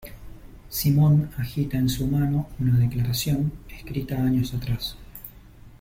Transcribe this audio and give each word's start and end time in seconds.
Simón 0.71 1.29
agita 1.37 1.77
en 1.77 1.87
su 1.87 2.07
mano 2.07 2.49
una 2.59 2.75
declaración, 2.75 3.51
escrita 3.69 4.15
años 4.17 4.51
atrás. 4.55 4.95